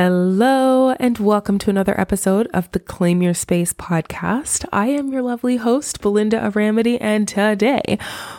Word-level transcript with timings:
Hello, 0.00 0.90
and 1.00 1.18
welcome 1.18 1.58
to 1.58 1.70
another 1.70 2.00
episode 2.00 2.46
of 2.54 2.70
the 2.70 2.78
Claim 2.78 3.20
Your 3.20 3.34
Space 3.34 3.72
podcast. 3.72 4.64
I 4.72 4.90
am 4.90 5.08
your 5.08 5.22
lovely 5.22 5.56
host, 5.56 6.00
Belinda 6.00 6.38
Aramity, 6.38 6.98
and 7.00 7.26
today 7.26 7.98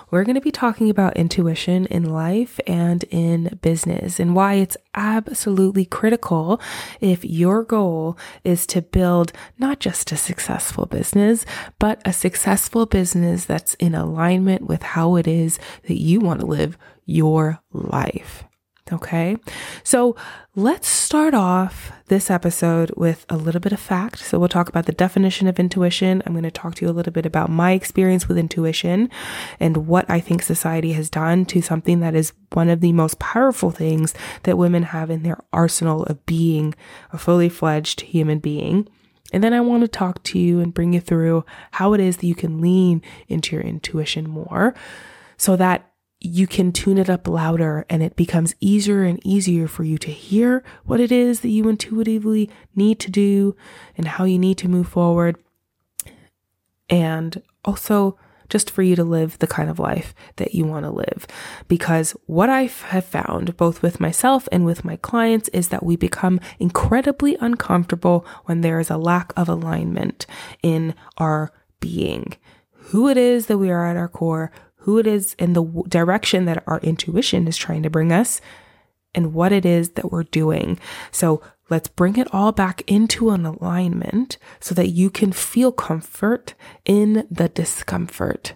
we're 0.09 0.23
going 0.23 0.35
to 0.35 0.41
be 0.41 0.53
talking 0.53 0.89
about 0.89 1.17
intuition 1.17 1.85
in 1.87 2.05
life 2.05 2.61
and 2.65 3.03
in 3.09 3.59
business 3.61 4.21
and 4.21 4.37
why 4.37 4.53
it's 4.53 4.77
absolutely 4.95 5.83
critical 5.83 6.61
if 7.01 7.25
your 7.25 7.65
goal 7.65 8.17
is 8.45 8.65
to 8.67 8.81
build 8.81 9.33
not 9.57 9.81
just 9.81 10.13
a 10.13 10.15
successful 10.15 10.85
business, 10.85 11.45
but 11.77 12.01
a 12.05 12.13
successful 12.13 12.85
business 12.85 13.43
that's 13.43 13.73
in 13.73 13.95
alignment 13.95 14.61
with 14.61 14.81
how 14.81 15.17
it 15.17 15.27
is 15.27 15.59
that 15.89 15.99
you 15.99 16.21
want 16.21 16.39
to 16.39 16.45
live 16.45 16.77
your 17.05 17.59
life. 17.73 18.45
Okay. 18.91 19.37
So 19.83 20.15
let's 20.55 20.87
start 20.87 21.33
off 21.33 21.91
this 22.07 22.31
episode 22.31 22.91
with 22.97 23.25
a 23.29 23.37
little 23.37 23.61
bit 23.61 23.71
of 23.71 23.79
fact. 23.79 24.19
So 24.19 24.39
we'll 24.39 24.49
talk 24.49 24.67
about 24.67 24.87
the 24.87 24.91
definition 24.91 25.47
of 25.47 25.59
intuition. 25.59 26.23
I'm 26.25 26.33
going 26.33 26.43
to 26.43 26.51
talk 26.51 26.75
to 26.75 26.85
you 26.85 26.91
a 26.91 26.93
little 26.93 27.13
bit 27.13 27.25
about 27.25 27.49
my 27.49 27.73
experience 27.73 28.27
with 28.27 28.37
intuition 28.37 29.09
and 29.59 29.87
what 29.87 30.09
I 30.09 30.19
think 30.19 30.41
society 30.41 30.93
has 30.93 31.09
done 31.09 31.45
to 31.45 31.61
something 31.61 31.99
that 31.99 32.15
is 32.15 32.33
one 32.53 32.69
of 32.69 32.81
the 32.81 32.93
most 32.93 33.19
powerful 33.19 33.69
things 33.69 34.15
that 34.43 34.57
women 34.57 34.83
have 34.83 35.11
in 35.11 35.21
their 35.21 35.39
arsenal 35.53 36.03
of 36.03 36.25
being 36.25 36.73
a 37.13 37.17
fully 37.17 37.49
fledged 37.49 38.01
human 38.01 38.39
being. 38.39 38.87
And 39.31 39.43
then 39.43 39.53
I 39.53 39.61
want 39.61 39.81
to 39.81 39.87
talk 39.87 40.23
to 40.23 40.39
you 40.39 40.59
and 40.59 40.73
bring 40.73 40.93
you 40.93 40.99
through 40.99 41.45
how 41.71 41.93
it 41.93 41.99
is 41.99 42.17
that 42.17 42.25
you 42.25 42.33
can 42.33 42.59
lean 42.59 43.03
into 43.27 43.55
your 43.55 43.63
intuition 43.63 44.27
more 44.27 44.73
so 45.37 45.55
that 45.55 45.88
you 46.21 46.47
can 46.47 46.71
tune 46.71 46.97
it 46.97 47.09
up 47.09 47.27
louder 47.27 47.85
and 47.89 48.03
it 48.03 48.15
becomes 48.15 48.55
easier 48.59 49.03
and 49.03 49.25
easier 49.25 49.67
for 49.67 49.83
you 49.83 49.97
to 49.97 50.11
hear 50.11 50.63
what 50.83 50.99
it 50.99 51.11
is 51.11 51.39
that 51.39 51.49
you 51.49 51.67
intuitively 51.69 52.49
need 52.75 52.99
to 52.99 53.09
do 53.09 53.55
and 53.97 54.07
how 54.07 54.25
you 54.25 54.37
need 54.37 54.57
to 54.57 54.67
move 54.67 54.87
forward. 54.87 55.37
And 56.89 57.41
also, 57.63 58.17
just 58.49 58.69
for 58.69 58.81
you 58.81 58.95
to 58.95 59.03
live 59.03 59.37
the 59.39 59.47
kind 59.47 59.69
of 59.69 59.79
life 59.79 60.13
that 60.37 60.53
you 60.55 60.65
want 60.65 60.83
to 60.83 60.91
live. 60.91 61.27
Because 61.67 62.11
what 62.25 62.49
I 62.49 62.63
have 62.63 63.05
found, 63.05 63.55
both 63.55 63.81
with 63.81 63.99
myself 63.99 64.49
and 64.51 64.65
with 64.65 64.83
my 64.83 64.95
clients, 64.97 65.49
is 65.49 65.69
that 65.69 65.83
we 65.83 65.95
become 65.95 66.39
incredibly 66.57 67.37
uncomfortable 67.39 68.25
when 68.45 68.61
there 68.61 68.79
is 68.79 68.89
a 68.89 68.97
lack 68.97 69.31
of 69.37 69.47
alignment 69.47 70.25
in 70.63 70.95
our 71.17 71.51
being. 71.79 72.35
Who 72.71 73.07
it 73.07 73.17
is 73.17 73.45
that 73.45 73.59
we 73.59 73.69
are 73.69 73.85
at 73.85 73.97
our 73.97 74.07
core, 74.07 74.51
who 74.79 74.97
it 74.97 75.07
is 75.07 75.35
in 75.39 75.53
the 75.53 75.63
direction 75.87 76.45
that 76.45 76.63
our 76.67 76.79
intuition 76.79 77.47
is 77.47 77.57
trying 77.57 77.83
to 77.83 77.89
bring 77.89 78.11
us 78.11 78.41
and 79.13 79.33
what 79.33 79.51
it 79.51 79.65
is 79.65 79.91
that 79.91 80.11
we're 80.11 80.23
doing. 80.23 80.79
So 81.11 81.41
let's 81.69 81.87
bring 81.87 82.17
it 82.17 82.33
all 82.33 82.51
back 82.51 82.83
into 82.87 83.31
an 83.31 83.45
alignment 83.45 84.37
so 84.59 84.75
that 84.75 84.89
you 84.89 85.09
can 85.09 85.31
feel 85.31 85.71
comfort 85.71 86.53
in 86.85 87.27
the 87.29 87.49
discomfort 87.49 88.53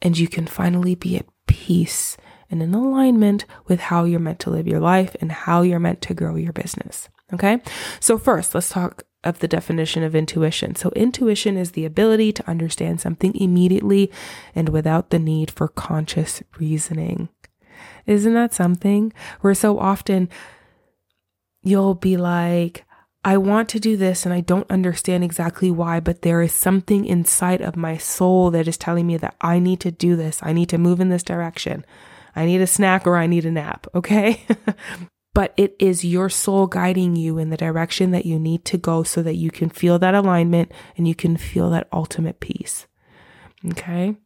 and 0.00 0.16
you 0.16 0.28
can 0.28 0.46
finally 0.46 0.94
be 0.94 1.16
at 1.16 1.26
peace 1.46 2.16
and 2.50 2.62
in 2.62 2.74
alignment 2.74 3.44
with 3.66 3.80
how 3.80 4.04
you're 4.04 4.20
meant 4.20 4.38
to 4.40 4.50
live 4.50 4.66
your 4.66 4.80
life 4.80 5.16
and 5.20 5.30
how 5.30 5.62
you're 5.62 5.80
meant 5.80 6.00
to 6.02 6.14
grow 6.14 6.36
your 6.36 6.52
business. 6.52 7.08
Okay. 7.32 7.60
So 8.00 8.16
first, 8.16 8.54
let's 8.54 8.70
talk 8.70 9.02
of 9.24 9.40
the 9.40 9.48
definition 9.48 10.02
of 10.02 10.14
intuition. 10.14 10.74
So, 10.74 10.90
intuition 10.94 11.56
is 11.56 11.72
the 11.72 11.84
ability 11.84 12.32
to 12.32 12.48
understand 12.48 13.00
something 13.00 13.34
immediately 13.34 14.10
and 14.54 14.68
without 14.68 15.10
the 15.10 15.18
need 15.18 15.50
for 15.50 15.68
conscious 15.68 16.42
reasoning. 16.58 17.28
Isn't 18.06 18.34
that 18.34 18.54
something? 18.54 19.12
Where 19.40 19.54
so 19.54 19.78
often 19.78 20.28
you'll 21.62 21.94
be 21.94 22.16
like, 22.16 22.84
I 23.24 23.36
want 23.36 23.68
to 23.70 23.80
do 23.80 23.96
this 23.96 24.24
and 24.24 24.32
I 24.32 24.40
don't 24.40 24.70
understand 24.70 25.24
exactly 25.24 25.70
why, 25.70 26.00
but 26.00 26.22
there 26.22 26.40
is 26.40 26.52
something 26.52 27.04
inside 27.04 27.60
of 27.60 27.76
my 27.76 27.96
soul 27.98 28.50
that 28.52 28.68
is 28.68 28.78
telling 28.78 29.06
me 29.06 29.16
that 29.18 29.36
I 29.40 29.58
need 29.58 29.80
to 29.80 29.90
do 29.90 30.16
this. 30.16 30.40
I 30.42 30.52
need 30.52 30.68
to 30.70 30.78
move 30.78 31.00
in 31.00 31.08
this 31.08 31.24
direction. 31.24 31.84
I 32.36 32.46
need 32.46 32.60
a 32.60 32.66
snack 32.66 33.06
or 33.06 33.16
I 33.16 33.26
need 33.26 33.44
a 33.44 33.50
nap. 33.50 33.86
Okay. 33.94 34.46
but 35.38 35.54
it 35.56 35.76
is 35.78 36.04
your 36.04 36.28
soul 36.28 36.66
guiding 36.66 37.14
you 37.14 37.38
in 37.38 37.48
the 37.48 37.56
direction 37.56 38.10
that 38.10 38.26
you 38.26 38.40
need 38.40 38.64
to 38.64 38.76
go 38.76 39.04
so 39.04 39.22
that 39.22 39.36
you 39.36 39.52
can 39.52 39.70
feel 39.70 39.96
that 39.96 40.12
alignment 40.12 40.72
and 40.96 41.06
you 41.06 41.14
can 41.14 41.36
feel 41.36 41.70
that 41.70 41.86
ultimate 41.92 42.40
peace. 42.40 42.88
Okay. 43.68 44.16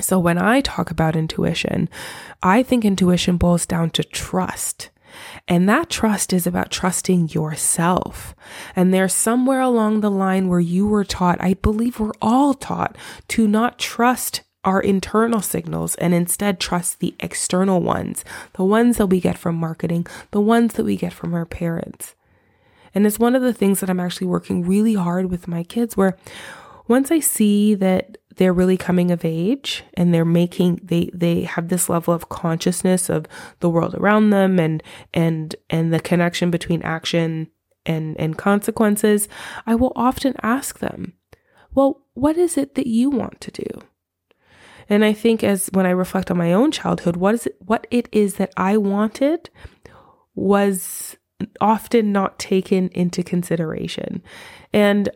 So 0.00 0.16
when 0.20 0.38
I 0.38 0.60
talk 0.60 0.92
about 0.92 1.16
intuition, 1.16 1.88
I 2.40 2.62
think 2.62 2.84
intuition 2.84 3.36
boils 3.36 3.66
down 3.66 3.90
to 3.90 4.04
trust. 4.04 4.90
And 5.48 5.68
that 5.68 5.90
trust 5.90 6.32
is 6.32 6.46
about 6.46 6.70
trusting 6.70 7.30
yourself. 7.30 8.36
And 8.76 8.94
there's 8.94 9.14
somewhere 9.14 9.60
along 9.60 10.02
the 10.02 10.08
line 10.08 10.46
where 10.46 10.60
you 10.60 10.86
were 10.86 11.02
taught, 11.02 11.42
I 11.42 11.54
believe 11.54 11.98
we're 11.98 12.12
all 12.22 12.54
taught 12.54 12.96
to 13.26 13.48
not 13.48 13.80
trust 13.80 14.42
our 14.64 14.80
internal 14.80 15.40
signals 15.40 15.94
and 15.96 16.12
instead 16.12 16.58
trust 16.58 17.00
the 17.00 17.14
external 17.20 17.80
ones, 17.80 18.24
the 18.54 18.64
ones 18.64 18.96
that 18.96 19.06
we 19.06 19.20
get 19.20 19.38
from 19.38 19.54
marketing, 19.54 20.06
the 20.30 20.40
ones 20.40 20.74
that 20.74 20.84
we 20.84 20.96
get 20.96 21.12
from 21.12 21.34
our 21.34 21.46
parents. 21.46 22.14
And 22.94 23.06
it's 23.06 23.18
one 23.18 23.36
of 23.36 23.42
the 23.42 23.52
things 23.52 23.80
that 23.80 23.90
I'm 23.90 24.00
actually 24.00 24.26
working 24.26 24.66
really 24.66 24.94
hard 24.94 25.30
with 25.30 25.48
my 25.48 25.62
kids 25.62 25.96
where 25.96 26.16
once 26.88 27.10
I 27.10 27.20
see 27.20 27.74
that 27.74 28.18
they're 28.36 28.52
really 28.52 28.76
coming 28.76 29.10
of 29.10 29.24
age 29.24 29.84
and 29.94 30.14
they're 30.14 30.24
making 30.24 30.80
they 30.82 31.10
they 31.12 31.42
have 31.42 31.68
this 31.68 31.88
level 31.88 32.14
of 32.14 32.28
consciousness 32.28 33.10
of 33.10 33.26
the 33.60 33.68
world 33.68 33.94
around 33.94 34.30
them 34.30 34.58
and 34.58 34.82
and 35.12 35.54
and 35.68 35.92
the 35.92 36.00
connection 36.00 36.50
between 36.50 36.80
action 36.82 37.48
and 37.84 38.18
and 38.18 38.38
consequences, 38.38 39.28
I 39.66 39.74
will 39.74 39.92
often 39.96 40.34
ask 40.42 40.78
them, 40.78 41.14
"Well, 41.74 42.02
what 42.14 42.36
is 42.36 42.56
it 42.56 42.74
that 42.76 42.86
you 42.86 43.10
want 43.10 43.40
to 43.42 43.50
do?" 43.50 43.82
And 44.88 45.04
I 45.04 45.12
think 45.12 45.44
as 45.44 45.68
when 45.72 45.86
I 45.86 45.90
reflect 45.90 46.30
on 46.30 46.38
my 46.38 46.52
own 46.52 46.70
childhood, 46.70 47.16
what 47.16 47.34
is 47.34 47.46
it, 47.46 47.56
what 47.58 47.86
it 47.90 48.08
is 48.10 48.34
that 48.34 48.52
I 48.56 48.76
wanted 48.76 49.50
was 50.34 51.16
often 51.60 52.12
not 52.12 52.38
taken 52.38 52.88
into 52.88 53.22
consideration. 53.22 54.22
And 54.72 55.08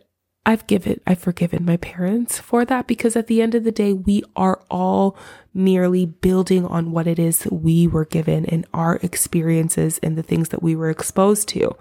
I've 0.44 0.66
given, 0.66 1.00
I've 1.06 1.20
forgiven 1.20 1.64
my 1.64 1.76
parents 1.76 2.40
for 2.40 2.64
that 2.64 2.88
because 2.88 3.14
at 3.14 3.28
the 3.28 3.40
end 3.40 3.54
of 3.54 3.62
the 3.62 3.70
day, 3.70 3.92
we 3.92 4.24
are 4.34 4.60
all 4.70 5.16
merely 5.54 6.04
building 6.04 6.66
on 6.66 6.90
what 6.90 7.06
it 7.06 7.18
is 7.18 7.40
that 7.40 7.52
we 7.52 7.86
were 7.86 8.04
given 8.04 8.44
and 8.46 8.66
our 8.74 8.96
experiences 9.02 10.00
and 10.02 10.18
the 10.18 10.22
things 10.22 10.48
that 10.48 10.62
we 10.62 10.74
were 10.74 10.90
exposed 10.90 11.48
to. 11.48 11.76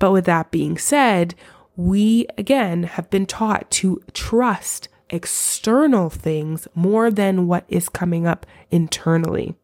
But 0.00 0.10
with 0.10 0.24
that 0.24 0.50
being 0.50 0.76
said, 0.76 1.36
we 1.76 2.26
again 2.36 2.84
have 2.84 3.08
been 3.10 3.26
taught 3.26 3.70
to 3.70 4.02
trust 4.12 4.88
external 5.10 6.10
things 6.10 6.66
more 6.74 7.10
than 7.10 7.46
what 7.46 7.64
is 7.68 7.88
coming 7.88 8.26
up 8.26 8.46
internally. 8.70 9.54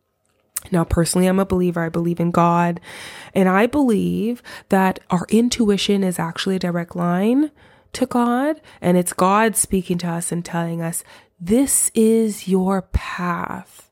Now, 0.71 0.85
personally, 0.85 1.27
I'm 1.27 1.41
a 1.41 1.45
believer. 1.45 1.83
I 1.83 1.89
believe 1.89 2.21
in 2.21 2.31
God. 2.31 2.81
And 3.35 3.49
I 3.49 3.67
believe 3.67 4.43
that 4.69 5.01
our 5.11 5.27
intuition 5.29 6.05
is 6.05 6.19
actually 6.19 6.57
a 6.57 6.61
direct 6.61 6.95
line 6.95 7.51
to 7.95 8.07
God. 8.07 8.61
And 8.81 8.97
it's 8.97 9.13
God 9.13 9.57
speaking 9.57 9.99
to 9.99 10.09
us 10.09 10.31
and 10.31 10.45
telling 10.45 10.81
us, 10.81 11.03
this 11.41 11.91
is 11.95 12.47
your 12.47 12.83
path. 12.83 13.91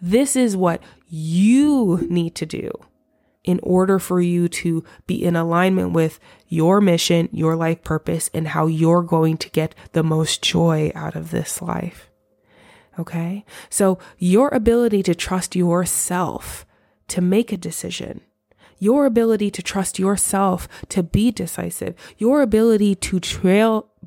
This 0.00 0.34
is 0.34 0.56
what 0.56 0.82
you 1.08 2.06
need 2.08 2.34
to 2.36 2.46
do 2.46 2.70
in 3.44 3.60
order 3.62 3.98
for 3.98 4.20
you 4.20 4.48
to 4.48 4.84
be 5.06 5.24
in 5.24 5.36
alignment 5.36 5.92
with 5.92 6.20
your 6.48 6.80
mission, 6.80 7.28
your 7.32 7.56
life 7.56 7.82
purpose, 7.82 8.30
and 8.32 8.48
how 8.48 8.66
you're 8.66 9.02
going 9.02 9.36
to 9.36 9.50
get 9.50 9.74
the 9.92 10.02
most 10.02 10.42
joy 10.42 10.92
out 10.94 11.16
of 11.16 11.30
this 11.30 11.60
life. 11.60 12.10
Okay. 12.98 13.44
So 13.70 13.98
your 14.18 14.48
ability 14.48 15.02
to 15.04 15.14
trust 15.14 15.56
yourself 15.56 16.66
to 17.08 17.20
make 17.20 17.52
a 17.52 17.56
decision 17.56 18.20
your 18.82 19.06
ability 19.06 19.48
to 19.48 19.62
trust 19.62 20.00
yourself 20.00 20.66
to 20.88 21.04
be 21.04 21.30
decisive, 21.30 21.94
your 22.18 22.42
ability 22.42 22.96
to 22.96 23.20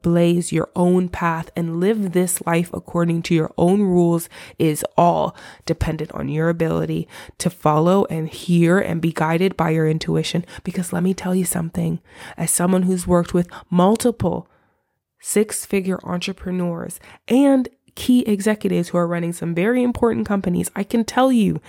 trailblaze 0.06 0.52
your 0.52 0.70
own 0.76 1.10
path 1.10 1.50
and 1.56 1.80
live 1.80 2.12
this 2.12 2.46
life 2.46 2.70
according 2.74 3.22
to 3.24 3.36
your 3.36 3.52
own 3.58 3.82
rules 3.82 4.30
is 4.58 4.86
all 4.98 5.36
dependent 5.66 6.12
on 6.12 6.30
your 6.30 6.50
ability 6.50 7.08
to 7.38 7.50
follow 7.50 8.06
and 8.06 8.30
hear 8.30 8.80
and 8.80 9.02
be 9.02 9.12
guided 9.12 9.58
by 9.58 9.72
your 9.72 9.88
intuition. 9.88 10.46
Because 10.64 10.94
let 10.94 11.04
me 11.04 11.14
tell 11.14 11.36
you 11.36 11.46
something, 11.46 12.00
as 12.38 12.52
someone 12.52 12.84
who's 12.84 13.08
worked 13.08 13.34
with 13.34 13.50
multiple 13.70 14.48
six 15.20 15.66
figure 15.66 16.00
entrepreneurs 16.04 17.00
and 17.28 17.68
key 17.96 18.22
executives 18.24 18.90
who 18.90 18.98
are 18.98 19.08
running 19.08 19.34
some 19.34 19.56
very 19.56 19.82
important 19.82 20.28
companies, 20.28 20.70
I 20.76 20.84
can 20.84 21.06
tell 21.06 21.32
you 21.32 21.62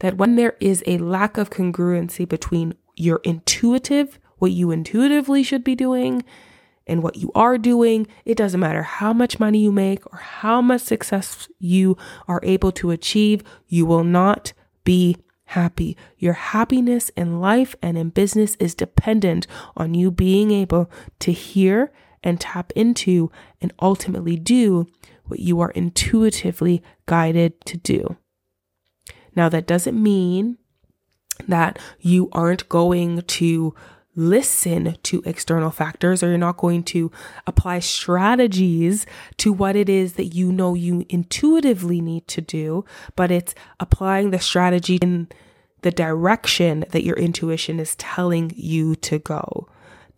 that 0.00 0.16
when 0.16 0.36
there 0.36 0.56
is 0.60 0.82
a 0.86 0.98
lack 0.98 1.38
of 1.38 1.50
congruency 1.50 2.28
between 2.28 2.74
your 2.96 3.20
intuitive, 3.22 4.18
what 4.38 4.50
you 4.50 4.70
intuitively 4.70 5.42
should 5.42 5.62
be 5.62 5.76
doing, 5.76 6.24
and 6.88 7.02
what 7.02 7.16
you 7.16 7.30
are 7.34 7.58
doing, 7.58 8.06
it 8.24 8.36
doesn't 8.36 8.60
matter 8.60 8.82
how 8.82 9.12
much 9.12 9.38
money 9.38 9.58
you 9.58 9.72
make 9.72 10.04
or 10.12 10.18
how 10.18 10.60
much 10.62 10.82
success 10.82 11.48
you 11.58 11.96
are 12.26 12.40
able 12.42 12.72
to 12.72 12.90
achieve, 12.90 13.42
you 13.66 13.86
will 13.86 14.04
not 14.04 14.52
be 14.84 15.16
happy. 15.46 15.96
Your 16.18 16.34
happiness 16.34 17.10
in 17.10 17.40
life 17.40 17.74
and 17.82 17.96
in 17.96 18.10
business 18.10 18.56
is 18.56 18.74
dependent 18.74 19.46
on 19.76 19.94
you 19.94 20.10
being 20.10 20.50
able 20.50 20.90
to 21.20 21.32
hear 21.32 21.92
and 22.22 22.40
tap 22.40 22.72
into 22.74 23.30
and 23.60 23.72
ultimately 23.80 24.36
do 24.36 24.86
what 25.24 25.40
you 25.40 25.60
are 25.60 25.70
intuitively 25.70 26.82
guided 27.06 27.60
to 27.66 27.76
do. 27.76 28.16
Now, 29.34 29.48
that 29.48 29.66
doesn't 29.66 30.00
mean 30.02 30.58
that 31.46 31.78
you 32.00 32.28
aren't 32.32 32.68
going 32.68 33.22
to 33.22 33.74
listen 34.18 34.96
to 35.04 35.22
external 35.24 35.70
factors 35.70 36.24
or 36.24 36.28
you're 36.28 36.38
not 36.38 36.56
going 36.56 36.82
to 36.82 37.10
apply 37.46 37.78
strategies 37.78 39.06
to 39.36 39.52
what 39.52 39.76
it 39.76 39.88
is 39.88 40.14
that 40.14 40.26
you 40.26 40.50
know 40.50 40.74
you 40.74 41.06
intuitively 41.08 42.00
need 42.00 42.26
to 42.26 42.40
do, 42.40 42.84
but 43.14 43.30
it's 43.30 43.54
applying 43.78 44.30
the 44.30 44.40
strategy 44.40 44.96
in 44.96 45.28
the 45.82 45.92
direction 45.92 46.84
that 46.90 47.04
your 47.04 47.16
intuition 47.16 47.78
is 47.78 47.94
telling 47.94 48.52
you 48.56 48.96
to 48.96 49.20
go. 49.20 49.68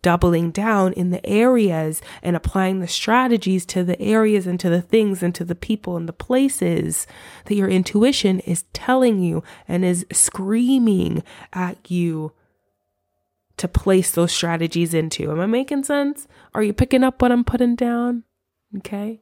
Doubling 0.01 0.51
down 0.51 0.95
in 0.95 1.11
the 1.11 1.25
areas 1.27 2.01
and 2.23 2.35
applying 2.35 2.81
the 2.81 2.89
strategies 2.89 3.67
to 3.67 3.85
the 3.85 4.01
areas 4.01 4.47
and 4.47 4.59
to 4.61 4.71
the 4.71 4.81
things 4.81 5.23
and 5.23 5.35
to 5.35 5.45
the 5.45 5.55
people 5.55 5.99
and 5.99 6.09
the 6.09 6.15
places 6.15 7.07
that 7.45 7.55
your 7.55 7.69
intuition 7.69 8.41
is 8.41 8.63
telling 8.73 9.21
you 9.21 9.45
and 9.69 9.85
is 9.85 10.07
screaming 10.11 11.23
at 11.53 11.91
you 11.91 12.33
to 13.61 13.69
place 13.69 14.11
those 14.13 14.33
strategies 14.33 14.95
into. 14.95 15.31
Am 15.31 15.39
I 15.39 15.45
making 15.45 15.85
sense? 15.85 16.27
Are 16.55 16.63
you 16.63 16.73
picking 16.73 17.05
up 17.05 17.21
what 17.21 17.31
I'm 17.31 17.45
putting 17.45 17.77
down? 17.77 18.25
Okay. 18.79 19.21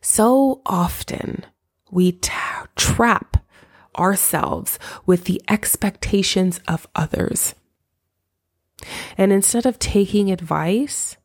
So 0.00 0.62
often 0.64 1.44
we 1.90 2.12
t- 2.12 2.32
trap 2.74 3.36
ourselves 3.98 4.78
with 5.04 5.24
the 5.24 5.42
expectations 5.46 6.58
of 6.66 6.86
others. 6.94 7.54
And 9.18 9.30
instead 9.30 9.66
of 9.66 9.78
taking 9.78 10.32
advice, 10.32 11.18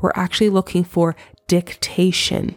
we're 0.00 0.12
actually 0.14 0.50
looking 0.50 0.84
for 0.84 1.16
dictation 1.48 2.54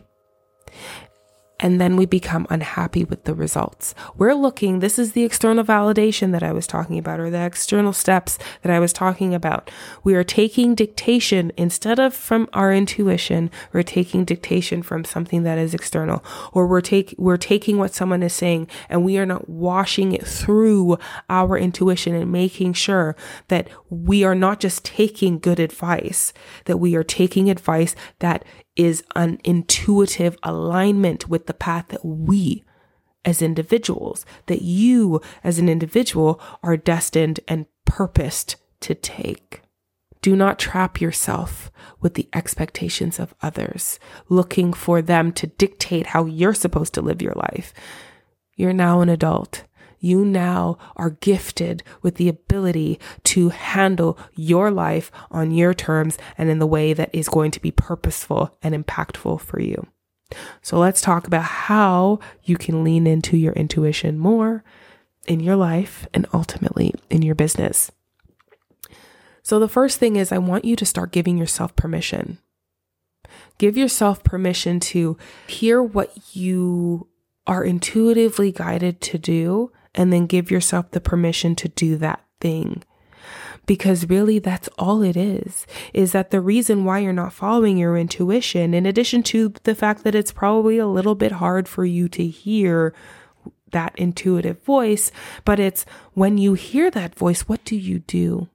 and 1.60 1.80
then 1.80 1.96
we 1.96 2.06
become 2.06 2.46
unhappy 2.50 3.04
with 3.04 3.24
the 3.24 3.34
results. 3.34 3.96
We're 4.18 4.34
looking, 4.34 4.80
this 4.80 5.00
is 5.00 5.14
the 5.14 5.24
external 5.24 5.64
validation 5.64 6.32
that 6.34 6.44
I 6.44 6.52
was 6.52 6.68
talking 6.68 6.98
about, 6.98 7.20
or 7.20 7.30
the 7.30 7.46
external 7.46 7.94
steps 7.94 8.38
that 8.62 8.72
I 8.72 8.80
was 8.80 8.92
talking 8.92 9.34
about. 9.34 9.72
We 10.04 10.16
are 10.16 10.24
taking 10.24 10.76
dictation 10.76 11.52
instead 11.58 12.00
of 12.00 12.14
from 12.14 12.50
our 12.54 12.74
intuition, 12.74 13.50
we're 13.72 13.84
taking 13.84 14.26
dictation 14.26 14.84
from 14.84 15.06
something 15.06 15.44
that 15.44 15.58
is 15.58 15.74
external, 15.74 16.24
or 16.52 16.68
we're 16.68 16.82
take, 16.82 17.16
we're 17.18 17.38
taking 17.38 17.78
what 17.78 17.94
someone 17.94 18.24
is 18.24 18.34
saying 18.34 18.68
and 18.90 19.06
we 19.06 19.18
are 19.18 19.26
not 19.26 19.50
washing 19.50 20.12
it 20.12 20.28
through 20.28 20.98
our 21.30 21.58
intuition 21.58 22.16
and 22.16 22.32
making 22.32 22.74
sure 22.74 23.16
that 23.48 23.70
we 23.90 24.24
are 24.24 24.36
not 24.36 24.60
just 24.60 24.84
taking 24.84 25.40
good 25.40 25.60
advice, 25.60 26.34
that 26.66 26.78
we 26.78 26.96
are 26.96 27.04
taking 27.04 27.50
advice 27.50 27.96
that 28.20 28.44
is 28.76 29.04
an 29.16 29.40
intuitive 29.44 30.38
alignment 30.44 31.30
with 31.30 31.48
the 31.48 31.54
path 31.54 31.88
that 31.90 32.06
we 32.06 32.64
as 33.24 33.42
individuals, 33.42 34.26
that 34.46 34.62
you 34.62 35.22
as 35.44 35.58
an 35.60 35.68
individual 35.68 36.40
are 36.62 36.78
destined 36.78 37.40
and 37.48 37.66
purposed 37.86 38.56
to 38.82 38.94
take. 38.94 39.62
Do 40.22 40.36
not 40.36 40.60
trap 40.60 41.00
yourself 41.00 41.72
with 42.02 42.16
the 42.16 42.28
expectations 42.34 43.20
of 43.20 43.36
others, 43.42 44.00
looking 44.30 44.74
for 44.74 45.02
them 45.02 45.32
to 45.34 45.48
dictate 45.48 46.08
how 46.08 46.26
you're 46.26 46.54
supposed 46.54 46.94
to 46.96 47.02
live 47.02 47.22
your 47.22 47.34
life. 47.34 47.74
You're 48.56 48.74
now 48.74 49.02
an 49.02 49.10
adult 49.10 49.64
you 50.06 50.24
now 50.24 50.78
are 50.96 51.10
gifted 51.10 51.84
with 52.02 52.16
the 52.16 52.30
ability 52.30 53.00
to 53.24 53.50
handle 53.50 54.18
your 54.36 54.70
life 54.70 55.12
on 55.32 55.52
your 55.52 55.74
terms 55.74 56.18
and 56.38 56.50
in 56.50 56.60
the 56.60 56.68
way 56.68 56.94
that 56.94 57.10
is 57.14 57.28
going 57.28 57.52
to 57.52 57.62
be 57.62 57.72
purposeful 57.72 58.56
and 58.62 58.76
impactful 58.76 59.42
for 59.42 59.60
you. 59.60 59.88
So 60.62 60.78
let's 60.78 61.02
talk 61.02 61.28
about 61.28 61.44
how 61.44 62.20
you 62.44 62.58
can 62.58 62.84
lean 62.84 63.08
into 63.08 63.38
your 63.38 63.54
intuition 63.54 64.18
more 64.18 64.64
in 65.28 65.40
your 65.40 65.56
life 65.56 66.08
and 66.14 66.28
ultimately 66.34 66.94
in 67.10 67.22
your 67.22 67.36
business. 67.36 67.92
So 69.44 69.60
the 69.60 69.68
first 69.68 70.00
thing 70.00 70.16
is 70.16 70.32
I 70.32 70.38
want 70.38 70.66
you 70.66 70.76
to 70.76 70.86
start 70.86 71.12
giving 71.12 71.38
yourself 71.38 71.76
permission. 71.76 72.40
Give 73.58 73.78
yourself 73.78 74.24
permission 74.24 74.80
to 74.82 75.18
hear 75.48 75.82
what 75.82 76.36
you 76.36 77.08
are 77.48 77.64
intuitively 77.64 78.52
guided 78.52 79.02
to 79.02 79.18
do 79.18 79.72
and 79.96 80.14
then 80.14 80.28
give 80.28 80.52
yourself 80.52 80.92
the 80.92 81.02
permission 81.02 81.56
to 81.56 81.70
do 81.70 81.98
that 81.98 82.24
thing. 82.40 82.84
Because 83.66 84.10
really, 84.10 84.38
that's 84.38 84.70
all 84.78 85.02
it 85.02 85.18
is. 85.18 85.66
Is 85.92 86.12
that 86.12 86.30
the 86.30 86.42
reason 86.42 86.86
why 86.86 87.00
you're 87.00 87.14
not 87.14 87.34
following 87.34 87.78
your 87.80 87.98
intuition, 87.98 88.76
in 88.76 88.86
addition 88.86 89.24
to 89.24 89.54
the 89.64 89.74
fact 89.74 90.04
that 90.04 90.14
it's 90.14 90.32
probably 90.32 90.78
a 90.78 90.86
little 90.86 91.16
bit 91.16 91.32
hard 91.32 91.68
for 91.68 91.84
you 91.84 92.08
to 92.10 92.28
hear 92.28 92.94
that 93.72 93.98
intuitive 93.98 94.62
voice, 94.64 95.12
but 95.44 95.60
it's 95.60 95.86
when 96.14 96.38
you 96.38 96.54
hear 96.54 96.92
that 96.92 97.16
voice, 97.16 97.42
what 97.42 97.66
do 97.66 97.76
you 97.76 98.00
do? 98.00 98.48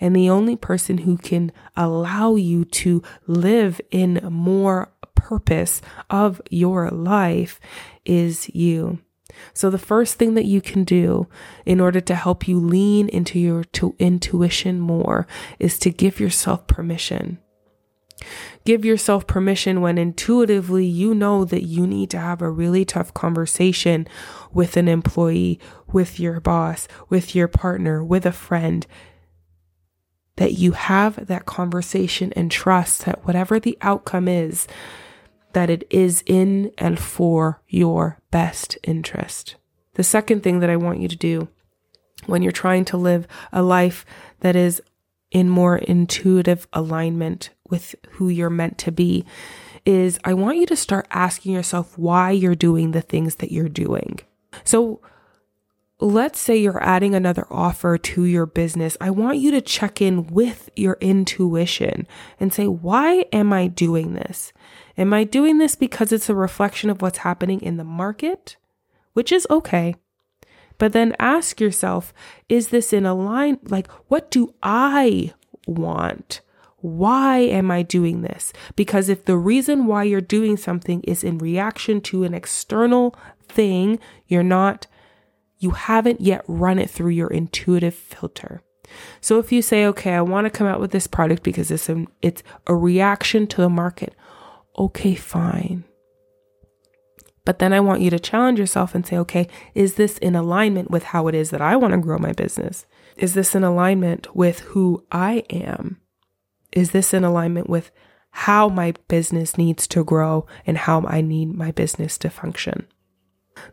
And 0.00 0.14
the 0.14 0.28
only 0.30 0.56
person 0.56 0.98
who 0.98 1.16
can 1.16 1.50
allow 1.76 2.34
you 2.34 2.64
to 2.64 3.02
live 3.26 3.80
in 3.90 4.20
more 4.30 4.92
purpose 5.14 5.80
of 6.10 6.40
your 6.50 6.90
life 6.90 7.58
is 8.04 8.48
you. 8.50 9.00
So, 9.54 9.70
the 9.70 9.78
first 9.78 10.16
thing 10.16 10.34
that 10.34 10.44
you 10.44 10.60
can 10.60 10.84
do 10.84 11.26
in 11.64 11.80
order 11.80 12.00
to 12.00 12.14
help 12.14 12.46
you 12.46 12.58
lean 12.58 13.08
into 13.08 13.38
your 13.38 13.64
to 13.64 13.94
intuition 13.98 14.80
more 14.80 15.26
is 15.58 15.78
to 15.80 15.90
give 15.90 16.20
yourself 16.20 16.66
permission. 16.66 17.38
Give 18.64 18.84
yourself 18.84 19.26
permission 19.26 19.80
when 19.80 19.98
intuitively 19.98 20.86
you 20.86 21.14
know 21.14 21.44
that 21.44 21.64
you 21.64 21.86
need 21.86 22.10
to 22.10 22.18
have 22.18 22.42
a 22.42 22.50
really 22.50 22.84
tough 22.84 23.14
conversation 23.14 24.08
with 24.52 24.76
an 24.76 24.88
employee, 24.88 25.60
with 25.92 26.18
your 26.18 26.40
boss, 26.40 26.88
with 27.08 27.34
your 27.34 27.48
partner, 27.48 28.02
with 28.02 28.26
a 28.26 28.32
friend. 28.32 28.86
That 30.36 30.54
you 30.54 30.72
have 30.72 31.26
that 31.26 31.46
conversation 31.46 32.32
and 32.34 32.50
trust 32.50 33.04
that 33.04 33.24
whatever 33.24 33.60
the 33.60 33.78
outcome 33.80 34.28
is, 34.28 34.66
that 35.56 35.70
it 35.70 35.86
is 35.88 36.22
in 36.26 36.70
and 36.76 36.98
for 37.00 37.62
your 37.66 38.20
best 38.30 38.76
interest. 38.82 39.54
The 39.94 40.04
second 40.04 40.42
thing 40.42 40.60
that 40.60 40.68
I 40.68 40.76
want 40.76 41.00
you 41.00 41.08
to 41.08 41.16
do 41.16 41.48
when 42.26 42.42
you're 42.42 42.52
trying 42.52 42.84
to 42.84 42.98
live 42.98 43.26
a 43.54 43.62
life 43.62 44.04
that 44.40 44.54
is 44.54 44.82
in 45.30 45.48
more 45.48 45.78
intuitive 45.78 46.68
alignment 46.74 47.48
with 47.70 47.94
who 48.10 48.28
you're 48.28 48.50
meant 48.50 48.76
to 48.76 48.92
be 48.92 49.24
is 49.86 50.18
I 50.24 50.34
want 50.34 50.58
you 50.58 50.66
to 50.66 50.76
start 50.76 51.06
asking 51.10 51.54
yourself 51.54 51.96
why 51.96 52.32
you're 52.32 52.54
doing 52.54 52.90
the 52.90 53.00
things 53.00 53.36
that 53.36 53.50
you're 53.50 53.70
doing. 53.70 54.20
So, 54.62 55.00
let's 55.98 56.38
say 56.38 56.56
you're 56.56 56.82
adding 56.82 57.14
another 57.14 57.46
offer 57.50 57.96
to 57.96 58.24
your 58.24 58.46
business. 58.46 58.96
I 59.00 59.10
want 59.10 59.38
you 59.38 59.50
to 59.52 59.60
check 59.60 60.02
in 60.02 60.26
with 60.26 60.68
your 60.76 60.98
intuition 61.00 62.06
and 62.38 62.52
say, 62.52 62.66
why 62.66 63.24
am 63.32 63.52
I 63.52 63.66
doing 63.66 64.12
this? 64.14 64.52
Am 64.98 65.14
I 65.14 65.24
doing 65.24 65.58
this 65.58 65.74
because 65.74 66.12
it's 66.12 66.28
a 66.28 66.34
reflection 66.34 66.90
of 66.90 67.00
what's 67.00 67.18
happening 67.18 67.60
in 67.60 67.76
the 67.76 67.84
market? 67.84 68.56
Which 69.14 69.32
is 69.32 69.46
okay. 69.50 69.94
But 70.78 70.92
then 70.92 71.16
ask 71.18 71.60
yourself, 71.60 72.12
is 72.48 72.68
this 72.68 72.92
in 72.92 73.06
a 73.06 73.14
line? 73.14 73.58
Like, 73.64 73.90
what 74.08 74.30
do 74.30 74.54
I 74.62 75.32
want? 75.66 76.42
Why 76.76 77.38
am 77.38 77.70
I 77.70 77.80
doing 77.80 78.20
this? 78.20 78.52
Because 78.76 79.08
if 79.08 79.24
the 79.24 79.38
reason 79.38 79.86
why 79.86 80.04
you're 80.04 80.20
doing 80.20 80.58
something 80.58 81.02
is 81.04 81.24
in 81.24 81.38
reaction 81.38 82.02
to 82.02 82.24
an 82.24 82.34
external 82.34 83.16
thing, 83.48 83.98
you're 84.26 84.42
not, 84.42 84.86
you 85.58 85.70
haven't 85.70 86.20
yet 86.20 86.44
run 86.46 86.78
it 86.78 86.90
through 86.90 87.10
your 87.10 87.28
intuitive 87.28 87.94
filter. 87.94 88.62
So 89.20 89.38
if 89.38 89.50
you 89.50 89.62
say, 89.62 89.84
okay, 89.86 90.12
I 90.12 90.20
want 90.22 90.44
to 90.44 90.50
come 90.50 90.66
out 90.66 90.80
with 90.80 90.92
this 90.92 91.06
product 91.06 91.42
because 91.42 91.70
it's 91.70 91.88
a, 91.88 92.06
it's 92.22 92.42
a 92.66 92.74
reaction 92.74 93.46
to 93.48 93.60
the 93.60 93.68
market 93.68 94.14
okay, 94.78 95.14
fine. 95.14 95.84
But 97.44 97.60
then 97.60 97.72
I 97.72 97.80
want 97.80 98.00
you 98.00 98.10
to 98.10 98.18
challenge 98.18 98.58
yourself 98.58 98.94
and 98.94 99.06
say, 99.06 99.16
okay, 99.18 99.48
is 99.74 99.94
this 99.94 100.18
in 100.18 100.34
alignment 100.34 100.90
with 100.90 101.04
how 101.04 101.28
it 101.28 101.34
is 101.34 101.50
that 101.50 101.62
I 101.62 101.76
want 101.76 101.92
to 101.92 101.98
grow 101.98 102.18
my 102.18 102.32
business? 102.32 102.86
Is 103.16 103.34
this 103.34 103.54
in 103.54 103.62
alignment 103.62 104.34
with 104.34 104.60
who 104.60 105.04
I 105.12 105.44
am? 105.50 106.00
Is 106.72 106.90
this 106.90 107.14
in 107.14 107.24
alignment 107.24 107.70
with 107.70 107.90
how 108.30 108.68
my 108.68 108.94
business 109.08 109.56
needs 109.56 109.86
to 109.88 110.04
grow 110.04 110.46
and 110.66 110.76
how 110.76 111.02
I 111.06 111.20
need 111.20 111.54
my 111.54 111.70
business 111.70 112.18
to 112.18 112.30
function? 112.30 112.86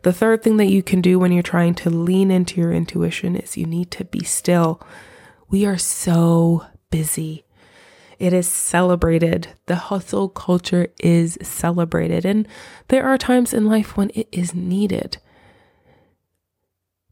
The 0.02 0.12
third 0.12 0.42
thing 0.42 0.56
that 0.58 0.66
you 0.66 0.82
can 0.82 1.00
do 1.00 1.18
when 1.18 1.32
you're 1.32 1.42
trying 1.42 1.74
to 1.76 1.90
lean 1.90 2.30
into 2.30 2.60
your 2.60 2.72
intuition 2.72 3.36
is 3.36 3.56
you 3.56 3.66
need 3.66 3.90
to 3.92 4.04
be 4.04 4.24
still. 4.24 4.80
We 5.48 5.66
are 5.66 5.78
so 5.78 6.66
busy. 6.90 7.44
It 8.18 8.32
is 8.32 8.46
celebrated. 8.46 9.48
The 9.66 9.76
hustle 9.76 10.28
culture 10.28 10.88
is 11.00 11.38
celebrated. 11.42 12.24
And 12.24 12.46
there 12.88 13.04
are 13.06 13.18
times 13.18 13.52
in 13.52 13.66
life 13.66 13.96
when 13.96 14.10
it 14.14 14.28
is 14.32 14.54
needed. 14.54 15.18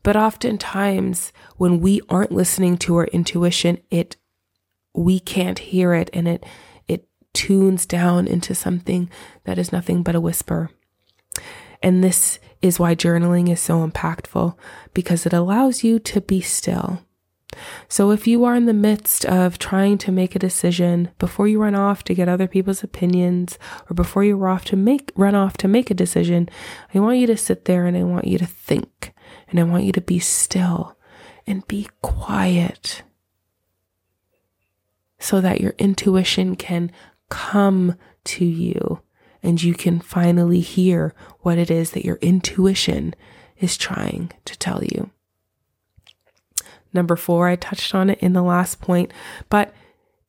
But 0.02 0.16
oftentimes, 0.16 1.32
when 1.56 1.80
we 1.80 2.00
aren't 2.08 2.32
listening 2.32 2.76
to 2.78 2.96
our 2.96 3.06
intuition, 3.06 3.78
it 3.90 4.16
we 4.94 5.20
can't 5.20 5.58
hear 5.58 5.94
it 5.94 6.10
and 6.12 6.28
it 6.28 6.44
it 6.86 7.08
tunes 7.32 7.86
down 7.86 8.26
into 8.26 8.54
something 8.54 9.08
that 9.44 9.58
is 9.58 9.72
nothing 9.72 10.02
but 10.02 10.14
a 10.14 10.20
whisper. 10.20 10.70
And 11.82 12.02
this 12.02 12.38
is 12.62 12.78
why 12.78 12.94
journaling 12.94 13.50
is 13.50 13.60
so 13.60 13.86
impactful 13.86 14.56
because 14.94 15.26
it 15.26 15.32
allows 15.32 15.84
you 15.84 15.98
to 15.98 16.20
be 16.20 16.40
still. 16.40 17.02
So 17.88 18.10
if 18.10 18.26
you 18.26 18.44
are 18.44 18.54
in 18.54 18.66
the 18.66 18.72
midst 18.72 19.26
of 19.26 19.58
trying 19.58 19.98
to 19.98 20.12
make 20.12 20.34
a 20.34 20.38
decision 20.38 21.10
before 21.18 21.48
you 21.48 21.60
run 21.60 21.74
off 21.74 22.02
to 22.04 22.14
get 22.14 22.28
other 22.28 22.48
people's 22.48 22.82
opinions 22.82 23.58
or 23.90 23.94
before 23.94 24.24
you 24.24 24.36
run 24.36 24.54
off 24.54 24.64
to 24.66 24.76
make 24.76 25.12
run 25.16 25.34
off 25.34 25.56
to 25.58 25.68
make 25.68 25.90
a 25.90 25.94
decision, 25.94 26.48
I 26.94 27.00
want 27.00 27.18
you 27.18 27.26
to 27.26 27.36
sit 27.36 27.66
there 27.66 27.86
and 27.86 27.96
I 27.96 28.04
want 28.04 28.26
you 28.26 28.38
to 28.38 28.46
think 28.46 29.12
and 29.48 29.60
I 29.60 29.64
want 29.64 29.84
you 29.84 29.92
to 29.92 30.00
be 30.00 30.18
still 30.18 30.96
and 31.46 31.66
be 31.66 31.88
quiet 32.00 33.02
so 35.18 35.40
that 35.40 35.60
your 35.60 35.74
intuition 35.78 36.56
can 36.56 36.90
come 37.28 37.96
to 38.24 38.44
you 38.44 39.00
and 39.42 39.62
you 39.62 39.74
can 39.74 40.00
finally 40.00 40.60
hear 40.60 41.14
what 41.40 41.58
it 41.58 41.70
is 41.70 41.90
that 41.92 42.04
your 42.04 42.16
intuition 42.16 43.14
is 43.58 43.76
trying 43.76 44.32
to 44.44 44.58
tell 44.58 44.82
you. 44.84 45.10
Number 46.92 47.16
four, 47.16 47.48
I 47.48 47.56
touched 47.56 47.94
on 47.94 48.10
it 48.10 48.18
in 48.20 48.32
the 48.32 48.42
last 48.42 48.80
point, 48.80 49.12
but 49.48 49.74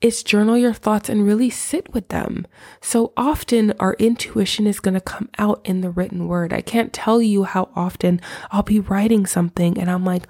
it's 0.03 0.23
journal 0.23 0.57
your 0.57 0.73
thoughts 0.73 1.09
and 1.09 1.25
really 1.25 1.49
sit 1.49 1.93
with 1.93 2.09
them. 2.09 2.45
So 2.81 3.13
often 3.15 3.73
our 3.79 3.93
intuition 3.93 4.67
is 4.67 4.81
going 4.81 4.95
to 4.95 5.01
come 5.01 5.29
out 5.37 5.61
in 5.63 5.81
the 5.81 5.89
written 5.89 6.27
word. 6.27 6.51
I 6.51 6.61
can't 6.61 6.91
tell 6.91 7.21
you 7.21 7.43
how 7.43 7.69
often 7.75 8.19
I'll 8.51 8.63
be 8.63 8.81
writing 8.81 9.25
something 9.25 9.77
and 9.77 9.89
I'm 9.89 10.03
like, 10.03 10.27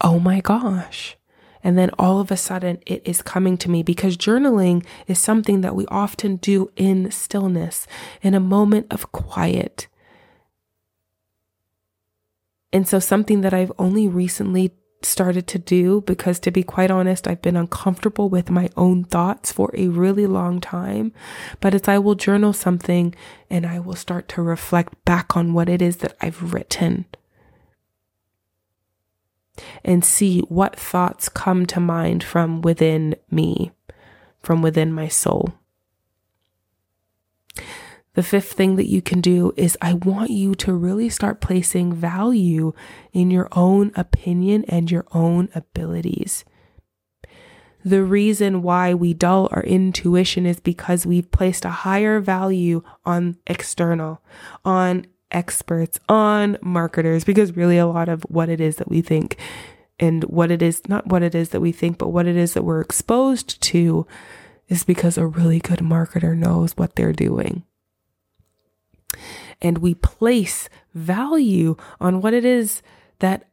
oh 0.00 0.18
my 0.18 0.40
gosh. 0.40 1.16
And 1.64 1.78
then 1.78 1.90
all 1.98 2.20
of 2.20 2.30
a 2.30 2.36
sudden 2.36 2.78
it 2.86 3.02
is 3.06 3.22
coming 3.22 3.56
to 3.58 3.70
me 3.70 3.82
because 3.82 4.18
journaling 4.18 4.84
is 5.08 5.18
something 5.18 5.62
that 5.62 5.74
we 5.74 5.86
often 5.86 6.36
do 6.36 6.70
in 6.76 7.10
stillness, 7.10 7.86
in 8.22 8.34
a 8.34 8.40
moment 8.40 8.86
of 8.90 9.10
quiet. 9.10 9.88
And 12.72 12.86
so, 12.86 12.98
something 12.98 13.40
that 13.40 13.54
I've 13.54 13.72
only 13.78 14.08
recently 14.08 14.72
started 15.02 15.46
to 15.46 15.58
do 15.58 16.00
because, 16.02 16.38
to 16.40 16.50
be 16.50 16.62
quite 16.62 16.90
honest, 16.90 17.28
I've 17.28 17.42
been 17.42 17.56
uncomfortable 17.56 18.28
with 18.28 18.50
my 18.50 18.68
own 18.76 19.04
thoughts 19.04 19.52
for 19.52 19.70
a 19.74 19.88
really 19.88 20.26
long 20.26 20.60
time. 20.60 21.12
But 21.60 21.74
it's 21.74 21.88
I 21.88 21.98
will 21.98 22.14
journal 22.14 22.52
something 22.52 23.14
and 23.48 23.64
I 23.64 23.78
will 23.78 23.94
start 23.94 24.28
to 24.30 24.42
reflect 24.42 25.04
back 25.04 25.36
on 25.36 25.54
what 25.54 25.68
it 25.68 25.80
is 25.80 25.98
that 25.98 26.16
I've 26.20 26.52
written 26.52 27.06
and 29.84 30.04
see 30.04 30.40
what 30.42 30.76
thoughts 30.76 31.28
come 31.28 31.66
to 31.66 31.80
mind 31.80 32.24
from 32.24 32.60
within 32.62 33.16
me, 33.30 33.72
from 34.40 34.62
within 34.62 34.92
my 34.92 35.08
soul. 35.08 35.54
The 38.14 38.22
fifth 38.22 38.52
thing 38.52 38.76
that 38.76 38.88
you 38.88 39.02
can 39.02 39.20
do 39.20 39.52
is 39.56 39.76
I 39.80 39.94
want 39.94 40.30
you 40.30 40.54
to 40.56 40.72
really 40.72 41.08
start 41.08 41.40
placing 41.40 41.92
value 41.92 42.72
in 43.12 43.30
your 43.30 43.48
own 43.52 43.90
opinion 43.96 44.64
and 44.68 44.90
your 44.90 45.04
own 45.12 45.48
abilities. 45.54 46.44
The 47.84 48.02
reason 48.02 48.62
why 48.62 48.94
we 48.94 49.12
dull 49.12 49.48
our 49.50 49.62
intuition 49.62 50.46
is 50.46 50.58
because 50.58 51.04
we've 51.04 51.30
placed 51.30 51.64
a 51.64 51.70
higher 51.70 52.18
value 52.18 52.82
on 53.04 53.36
external, 53.46 54.22
on 54.64 55.06
experts, 55.34 56.00
on 56.08 56.56
marketers, 56.62 57.24
because 57.24 57.56
really 57.56 57.76
a 57.76 57.86
lot 57.86 58.08
of 58.08 58.22
what 58.28 58.48
it 58.48 58.60
is 58.60 58.76
that 58.76 58.88
we 58.88 59.02
think 59.02 59.36
and 59.98 60.24
what 60.24 60.50
it 60.50 60.62
is, 60.62 60.82
not 60.88 61.06
what 61.06 61.22
it 61.22 61.34
is 61.34 61.50
that 61.50 61.60
we 61.60 61.72
think, 61.72 61.98
but 61.98 62.08
what 62.08 62.26
it 62.26 62.36
is 62.36 62.54
that 62.54 62.64
we're 62.64 62.80
exposed 62.80 63.60
to 63.60 64.06
is 64.68 64.84
because 64.84 65.18
a 65.18 65.26
really 65.26 65.58
good 65.58 65.80
marketer 65.80 66.36
knows 66.36 66.72
what 66.72 66.96
they're 66.96 67.12
doing. 67.12 67.64
And 69.60 69.78
we 69.78 69.94
place 69.94 70.68
value 70.94 71.76
on 72.00 72.20
what 72.20 72.34
it 72.34 72.44
is 72.44 72.82
that 73.20 73.46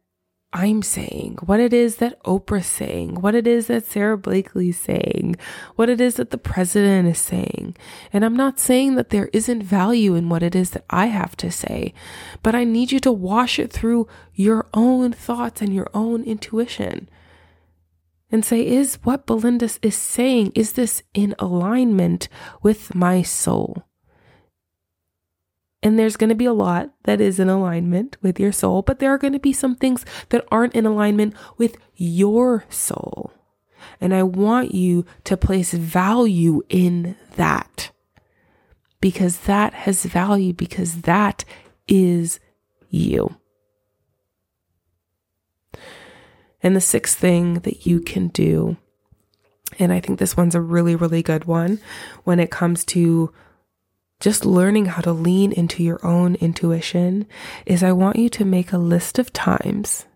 I'm 0.54 0.82
saying, 0.82 1.38
what 1.44 1.60
it 1.60 1.72
is 1.72 1.96
that 1.96 2.22
Oprah's 2.24 2.66
saying, 2.66 3.22
what 3.22 3.34
it 3.34 3.46
is 3.46 3.68
that 3.68 3.86
Sara 3.86 4.18
Blakely's 4.18 4.78
saying, 4.78 5.36
what 5.76 5.88
it 5.88 6.00
is 6.00 6.16
that 6.16 6.30
the 6.30 6.38
president 6.38 7.08
is 7.08 7.18
saying. 7.18 7.74
And 8.12 8.22
I'm 8.24 8.36
not 8.36 8.60
saying 8.60 8.96
that 8.96 9.08
there 9.08 9.30
isn't 9.32 9.62
value 9.62 10.14
in 10.14 10.28
what 10.28 10.42
it 10.42 10.54
is 10.54 10.70
that 10.70 10.84
I 10.90 11.06
have 11.06 11.36
to 11.36 11.50
say, 11.50 11.94
but 12.42 12.54
I 12.54 12.64
need 12.64 12.92
you 12.92 13.00
to 13.00 13.12
wash 13.12 13.58
it 13.58 13.72
through 13.72 14.08
your 14.34 14.66
own 14.74 15.12
thoughts 15.12 15.62
and 15.62 15.74
your 15.74 15.88
own 15.94 16.22
intuition 16.24 17.08
and 18.30 18.44
say, 18.44 18.66
is 18.66 18.98
what 19.04 19.26
Belinda 19.26 19.70
is 19.82 19.96
saying, 19.96 20.52
is 20.54 20.72
this 20.72 21.02
in 21.14 21.34
alignment 21.38 22.28
with 22.62 22.94
my 22.94 23.22
soul? 23.22 23.84
And 25.82 25.98
there's 25.98 26.16
going 26.16 26.28
to 26.28 26.36
be 26.36 26.44
a 26.44 26.52
lot 26.52 26.90
that 27.04 27.20
is 27.20 27.40
in 27.40 27.48
alignment 27.48 28.16
with 28.22 28.38
your 28.38 28.52
soul, 28.52 28.82
but 28.82 29.00
there 29.00 29.12
are 29.12 29.18
going 29.18 29.32
to 29.32 29.40
be 29.40 29.52
some 29.52 29.74
things 29.74 30.04
that 30.28 30.46
aren't 30.50 30.74
in 30.74 30.86
alignment 30.86 31.34
with 31.58 31.76
your 31.96 32.64
soul. 32.68 33.32
And 34.00 34.14
I 34.14 34.22
want 34.22 34.74
you 34.74 35.04
to 35.24 35.36
place 35.36 35.72
value 35.72 36.62
in 36.68 37.16
that 37.36 37.90
because 39.00 39.38
that 39.40 39.74
has 39.74 40.04
value, 40.04 40.52
because 40.52 41.02
that 41.02 41.44
is 41.88 42.38
you. 42.88 43.36
And 46.62 46.76
the 46.76 46.80
sixth 46.80 47.18
thing 47.18 47.54
that 47.60 47.86
you 47.86 48.00
can 48.00 48.28
do, 48.28 48.76
and 49.80 49.92
I 49.92 49.98
think 49.98 50.18
this 50.18 50.36
one's 50.36 50.54
a 50.54 50.60
really, 50.60 50.94
really 50.94 51.22
good 51.22 51.46
one 51.46 51.80
when 52.22 52.38
it 52.38 52.52
comes 52.52 52.84
to 52.86 53.32
just 54.22 54.46
learning 54.46 54.86
how 54.86 55.02
to 55.02 55.12
lean 55.12 55.50
into 55.50 55.82
your 55.82 55.98
own 56.06 56.36
intuition 56.36 57.26
is 57.66 57.82
I 57.82 57.90
want 57.90 58.16
you 58.16 58.28
to 58.30 58.44
make 58.44 58.72
a 58.72 58.78
list 58.78 59.18
of 59.18 59.32
times. 59.32 60.06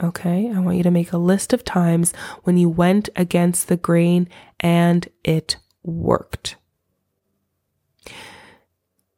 Okay. 0.00 0.52
I 0.54 0.60
want 0.60 0.76
you 0.76 0.84
to 0.84 0.90
make 0.92 1.12
a 1.12 1.18
list 1.18 1.52
of 1.52 1.64
times 1.64 2.12
when 2.44 2.56
you 2.56 2.68
went 2.68 3.08
against 3.16 3.66
the 3.66 3.76
grain 3.76 4.28
and 4.60 5.08
it 5.24 5.56
worked. 5.82 6.54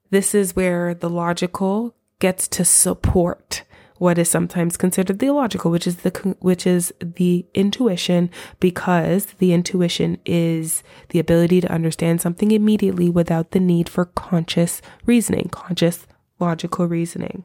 This 0.09 0.35
is 0.35 0.57
where 0.57 0.95
the 0.95 1.11
logical 1.11 1.95
gets 2.19 2.49
to 2.49 2.65
support 2.65 3.65
what 4.03 4.19
is 4.19 4.29
sometimes 4.29 4.77
considered 4.77 5.21
the 5.21 5.27
illogical, 5.27 5.71
which 5.71 5.87
is 5.87 5.99
the 5.99 6.11
which 6.41 6.67
is 6.67 6.93
the 7.01 7.47
intuition, 7.55 8.29
because 8.59 9.27
the 9.39 9.53
intuition 9.53 10.19
is 10.27 10.83
the 11.11 11.21
ability 11.21 11.61
to 11.61 11.71
understand 11.71 12.21
something 12.21 12.51
immediately 12.51 13.09
without 13.09 13.53
the 13.53 13.61
need 13.61 13.89
for 13.89 14.07
conscious 14.07 14.83
reasoning, 15.07 15.49
conscious 15.53 16.09
logical 16.41 16.89
reasoning. 16.89 17.45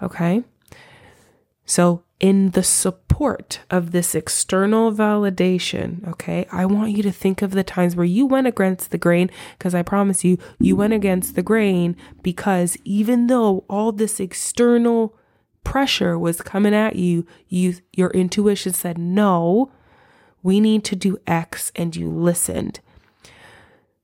Okay? 0.00 0.44
So, 1.66 2.04
in 2.20 2.50
the 2.50 2.62
support 2.62 3.58
of 3.68 3.90
this 3.90 4.14
external 4.14 4.92
validation, 4.92 6.06
okay, 6.06 6.46
I 6.52 6.66
want 6.66 6.92
you 6.92 7.02
to 7.02 7.10
think 7.10 7.42
of 7.42 7.50
the 7.50 7.64
times 7.64 7.96
where 7.96 8.06
you 8.06 8.26
went 8.26 8.46
against 8.46 8.92
the 8.92 8.98
grain, 8.98 9.28
because 9.58 9.74
I 9.74 9.82
promise 9.82 10.22
you, 10.22 10.38
you 10.60 10.76
went 10.76 10.92
against 10.92 11.34
the 11.34 11.42
grain 11.42 11.96
because 12.22 12.76
even 12.84 13.26
though 13.26 13.64
all 13.68 13.90
this 13.90 14.20
external 14.20 15.16
pressure 15.64 16.18
was 16.18 16.40
coming 16.40 16.74
at 16.74 16.96
you, 16.96 17.26
you 17.48 17.74
your 17.92 18.10
intuition 18.10 18.72
said, 18.72 18.98
"No, 18.98 19.72
we 20.42 20.60
need 20.60 20.84
to 20.84 20.96
do 20.96 21.18
X," 21.26 21.72
and 21.74 21.96
you 21.96 22.08
listened. 22.08 22.80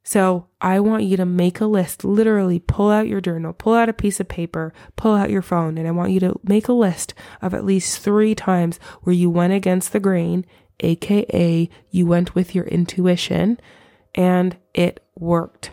So, 0.02 0.46
I 0.60 0.80
want 0.80 1.04
you 1.04 1.16
to 1.18 1.26
make 1.26 1.60
a 1.60 1.66
list, 1.66 2.04
literally 2.04 2.58
pull 2.58 2.90
out 2.90 3.06
your 3.06 3.20
journal, 3.20 3.52
pull 3.52 3.74
out 3.74 3.88
a 3.88 3.92
piece 3.92 4.18
of 4.18 4.26
paper, 4.26 4.72
pull 4.96 5.14
out 5.14 5.30
your 5.30 5.42
phone, 5.42 5.78
and 5.78 5.86
I 5.86 5.92
want 5.92 6.10
you 6.10 6.18
to 6.20 6.40
make 6.42 6.66
a 6.66 6.72
list 6.72 7.14
of 7.40 7.54
at 7.54 7.64
least 7.64 8.00
3 8.00 8.34
times 8.34 8.80
where 9.02 9.14
you 9.14 9.30
went 9.30 9.52
against 9.52 9.92
the 9.92 10.00
grain, 10.00 10.44
aka 10.80 11.68
you 11.90 12.06
went 12.06 12.34
with 12.34 12.54
your 12.54 12.64
intuition 12.64 13.60
and 14.14 14.56
it 14.74 15.04
worked. 15.14 15.72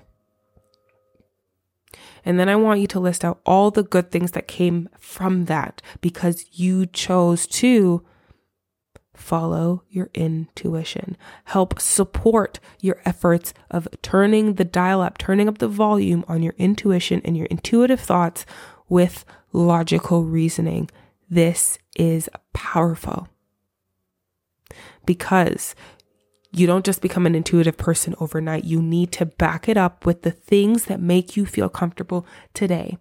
And 2.28 2.38
then 2.38 2.50
I 2.50 2.58
want 2.58 2.82
you 2.82 2.88
to 2.88 3.00
list 3.00 3.24
out 3.24 3.40
all 3.46 3.72
the 3.72 3.84
good 3.84 4.12
things 4.12 4.32
that 4.32 4.50
came 4.50 4.90
from 5.00 5.46
that 5.46 5.82
because 6.02 6.44
you 6.52 6.86
chose 6.86 7.48
to 7.48 8.06
follow 9.14 9.84
your 9.88 10.10
intuition. 10.14 11.16
Help 11.46 11.80
support 11.80 12.60
your 12.82 13.02
efforts 13.06 13.54
of 13.72 13.88
turning 14.02 14.56
the 14.56 14.66
dial 14.66 15.00
up, 15.00 15.18
turning 15.18 15.48
up 15.48 15.60
the 15.60 15.70
volume 15.70 16.26
on 16.28 16.44
your 16.44 16.54
intuition 16.58 17.22
and 17.24 17.38
your 17.38 17.46
intuitive 17.46 18.02
thoughts 18.02 18.46
with 18.90 19.24
logical 19.54 20.26
reasoning. 20.26 20.90
This 21.30 21.80
is 21.96 22.30
powerful 22.54 23.30
because 25.06 25.76
you 26.52 26.68
don't 26.68 26.86
just 26.86 27.02
become 27.02 27.26
an 27.26 27.36
intuitive 27.36 27.78
person 27.78 28.16
overnight. 28.20 28.64
You 28.64 28.82
need 28.82 29.12
to 29.14 29.26
back 29.26 29.68
it 29.68 29.78
up 29.78 30.06
with 30.06 30.22
the 30.22 30.32
things 30.32 30.86
that 30.86 31.00
make 31.02 31.36
you 31.38 31.46
feel 31.46 31.70
comfortable 31.70 32.26
today. 32.54 32.98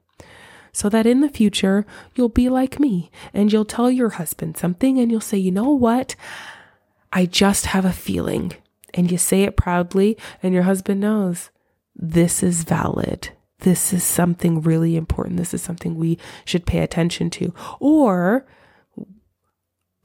so 0.77 0.91
that 0.91 1.07
in 1.07 1.23
the 1.23 1.29
future 1.31 1.87
you'll 2.15 2.29
be 2.29 2.51
like 2.51 2.79
me 2.79 3.11
and 3.33 3.51
you'll 3.51 3.65
tell 3.65 3.91
your 3.91 4.11
husband 4.11 4.59
something 4.59 4.99
and 4.99 5.11
you'll 5.11 5.23
say, 5.23 5.39
you 5.39 5.51
know 5.51 5.71
what? 5.71 6.15
I 7.15 7.25
just 7.25 7.67
have 7.67 7.87
a 7.87 7.93
feeling. 7.93 8.53
And 8.93 9.11
you 9.11 9.19
say 9.19 9.43
it 9.43 9.57
proudly, 9.57 10.17
and 10.43 10.55
your 10.55 10.63
husband 10.63 11.01
knows 11.01 11.51
this 11.95 12.43
is 12.43 12.65
valid. 12.65 13.31
This 13.61 13.93
is 13.93 14.05
something 14.05 14.63
really 14.63 14.97
important. 14.97 15.37
This 15.37 15.53
is 15.53 15.61
something 15.63 15.97
we 15.97 16.19
should 16.47 16.65
pay 16.67 16.79
attention 16.79 17.29
to. 17.31 17.53
Or 17.81 18.47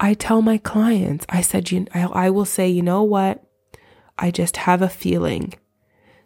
I 0.03 0.15
tell 0.15 0.41
my 0.41 0.57
clients, 0.57 1.27
I 1.29 1.41
said, 1.41 1.69
you, 1.69 1.85
I, 1.93 2.01
I 2.01 2.29
will 2.31 2.43
say, 2.43 2.67
you 2.67 2.81
know 2.81 3.03
what? 3.03 3.43
I 4.17 4.31
just 4.31 4.57
have 4.57 4.81
a 4.81 4.89
feeling. 4.89 5.53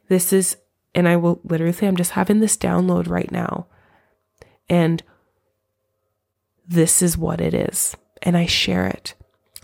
This 0.07 0.31
is, 0.31 0.55
and 0.95 1.09
I 1.09 1.17
will 1.17 1.41
literally 1.43 1.73
say, 1.73 1.85
I'm 1.85 1.97
just 1.97 2.11
having 2.11 2.39
this 2.39 2.55
download 2.55 3.09
right 3.09 3.29
now. 3.29 3.67
And 4.69 5.03
this 6.65 7.01
is 7.01 7.17
what 7.17 7.41
it 7.41 7.53
is. 7.53 7.97
And 8.21 8.37
I 8.37 8.45
share 8.45 8.87
it 8.87 9.13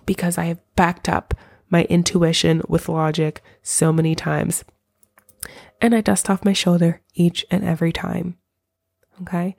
because 0.05 0.37
I 0.37 0.45
have 0.45 0.59
backed 0.75 1.07
up 1.07 1.33
my 1.69 1.83
intuition 1.85 2.61
with 2.67 2.89
logic 2.89 3.41
so 3.63 3.93
many 3.93 4.13
times. 4.13 4.65
And 5.79 5.95
I 5.95 6.01
dust 6.01 6.29
off 6.29 6.43
my 6.43 6.53
shoulder 6.53 6.99
each 7.13 7.45
and 7.49 7.63
every 7.63 7.93
time. 7.93 8.37
Okay. 9.19 9.55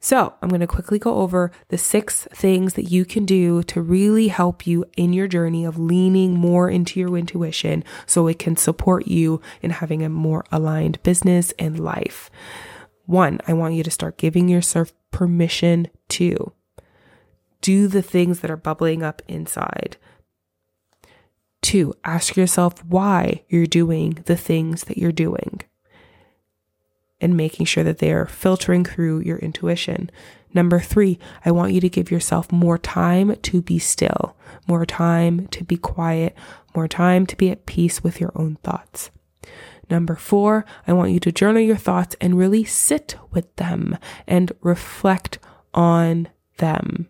So 0.00 0.34
I'm 0.42 0.48
going 0.48 0.60
to 0.60 0.66
quickly 0.66 0.98
go 0.98 1.16
over 1.16 1.50
the 1.68 1.78
six 1.78 2.24
things 2.32 2.74
that 2.74 2.90
you 2.90 3.04
can 3.04 3.24
do 3.24 3.62
to 3.64 3.80
really 3.80 4.28
help 4.28 4.66
you 4.66 4.84
in 4.96 5.12
your 5.12 5.28
journey 5.28 5.64
of 5.64 5.78
leaning 5.78 6.34
more 6.34 6.68
into 6.68 7.00
your 7.00 7.16
intuition 7.16 7.84
so 8.06 8.26
it 8.26 8.38
can 8.38 8.56
support 8.56 9.06
you 9.06 9.40
in 9.62 9.70
having 9.70 10.02
a 10.02 10.08
more 10.08 10.44
aligned 10.52 11.02
business 11.02 11.52
and 11.58 11.80
life. 11.80 12.30
One, 13.06 13.40
I 13.46 13.54
want 13.54 13.74
you 13.74 13.82
to 13.82 13.90
start 13.90 14.18
giving 14.18 14.48
yourself 14.48 14.92
permission 15.10 15.88
to 16.10 16.52
do 17.62 17.88
the 17.88 18.02
things 18.02 18.40
that 18.40 18.50
are 18.50 18.56
bubbling 18.56 19.02
up 19.02 19.22
inside. 19.26 19.96
Two, 21.62 21.94
ask 22.04 22.36
yourself 22.36 22.84
why 22.84 23.44
you're 23.48 23.66
doing 23.66 24.22
the 24.26 24.36
things 24.36 24.84
that 24.84 24.98
you're 24.98 25.12
doing 25.12 25.62
and 27.20 27.36
making 27.36 27.66
sure 27.66 27.84
that 27.84 27.98
they 27.98 28.12
are 28.12 28.26
filtering 28.26 28.84
through 28.84 29.20
your 29.20 29.38
intuition. 29.38 30.10
Number 30.54 30.80
three, 30.80 31.18
I 31.44 31.50
want 31.50 31.72
you 31.72 31.80
to 31.80 31.88
give 31.88 32.10
yourself 32.10 32.50
more 32.50 32.78
time 32.78 33.36
to 33.36 33.60
be 33.60 33.78
still, 33.78 34.36
more 34.66 34.86
time 34.86 35.46
to 35.48 35.64
be 35.64 35.76
quiet, 35.76 36.34
more 36.74 36.88
time 36.88 37.26
to 37.26 37.36
be 37.36 37.50
at 37.50 37.66
peace 37.66 38.02
with 38.02 38.20
your 38.20 38.32
own 38.34 38.56
thoughts. 38.62 39.10
Number 39.90 40.16
four, 40.16 40.64
I 40.86 40.92
want 40.92 41.12
you 41.12 41.20
to 41.20 41.32
journal 41.32 41.62
your 41.62 41.76
thoughts 41.76 42.14
and 42.20 42.38
really 42.38 42.64
sit 42.64 43.16
with 43.30 43.54
them 43.56 43.96
and 44.26 44.52
reflect 44.60 45.38
on 45.74 46.28
them 46.58 47.08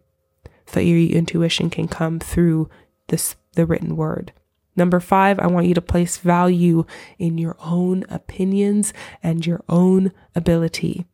so 0.66 0.74
that 0.74 0.84
your 0.84 0.98
intuition 1.16 1.70
can 1.70 1.88
come 1.88 2.20
through 2.20 2.68
this, 3.08 3.36
the 3.54 3.66
written 3.66 3.96
word. 3.96 4.32
Number 4.78 5.00
five, 5.00 5.40
I 5.40 5.48
want 5.48 5.66
you 5.66 5.74
to 5.74 5.82
place 5.82 6.18
value 6.18 6.84
in 7.18 7.36
your 7.36 7.56
own 7.58 8.04
opinions 8.08 8.92
and 9.24 9.44
your 9.44 9.64
own 9.68 10.12
ability. 10.36 11.04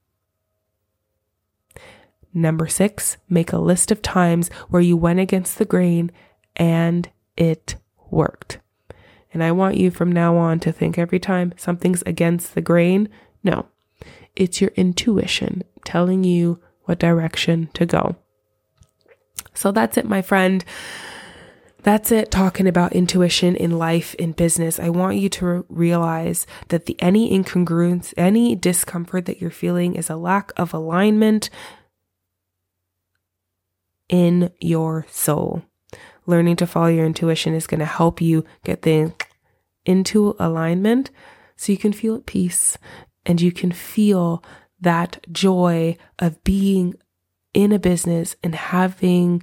Number 2.35 2.67
six, 2.67 3.17
make 3.27 3.55
a 3.55 3.59
list 3.59 3.91
of 3.91 4.03
times 4.03 4.51
where 4.69 4.83
you 4.83 4.99
went 4.99 5.19
against 5.19 5.57
the 5.57 5.65
grain 5.65 6.13
and 6.55 7.09
it 7.39 7.77
worked. 8.11 8.59
And 9.33 9.43
I 9.43 9.51
want 9.51 9.79
you 9.79 9.91
from 9.91 10.13
now 10.13 10.37
on 10.37 10.61
to 10.61 10.71
think 10.71 10.99
every 10.99 11.19
time 11.19 11.55
something's 11.57 12.03
against 12.03 12.55
the 12.55 12.61
grain, 12.61 13.09
no, 13.43 13.65
it's 14.37 14.61
your 14.61 14.73
intuition 14.77 15.63
telling 15.87 16.23
you 16.23 16.61
what 16.83 16.99
direction 16.99 17.71
to 17.73 17.87
go. 17.87 18.17
So 19.55 19.73
that's 19.73 19.97
it, 19.97 20.05
my 20.07 20.21
friend. 20.21 20.63
That's 21.85 22.11
it 22.11 22.31
talking 22.31 22.67
about 22.67 22.95
intuition 22.95 23.55
in 23.57 23.79
life, 23.79 24.15
in 24.15 24.33
business. 24.33 24.81
I 24.81 24.89
want 24.89 25.19
you 25.19 25.29
to 25.29 25.67
realize 25.69 26.47
that 26.69 26.87
the 26.87 26.97
any 26.99 27.31
incongruence, 27.31 28.15
any 28.17 28.57
discomfort 28.57 29.27
that 29.27 29.39
you're 29.39 29.51
feeling 29.51 29.95
is 29.95 30.09
a 30.09 30.17
lack 30.17 30.51
of 30.57 30.73
alignment 30.73 31.51
in 34.09 34.51
your 34.61 35.05
soul. 35.11 35.63
Learning 36.25 36.57
to 36.57 36.67
follow 36.67 36.87
your 36.87 37.05
intuition 37.05 37.53
is 37.53 37.67
going 37.67 37.81
to 37.81 37.85
help 37.85 38.19
you 38.19 38.47
get 38.65 38.81
things 38.81 39.13
into 39.85 40.35
alignment 40.39 41.11
so 41.55 41.71
you 41.71 41.77
can 41.77 41.93
feel 41.93 42.17
at 42.17 42.25
peace 42.25 42.79
and 43.27 43.43
you 43.43 43.53
can 43.53 43.71
feel 43.71 44.43
that 44.81 45.19
joy 45.31 45.99
of 46.19 46.43
being 46.45 46.95
in 47.53 47.73
a 47.73 47.79
business 47.79 48.37
and 48.43 48.55
having 48.55 49.43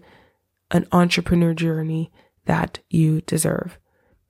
an 0.71 0.87
entrepreneur 0.91 1.53
journey 1.53 2.11
that 2.51 2.79
you 2.89 3.21
deserve. 3.21 3.79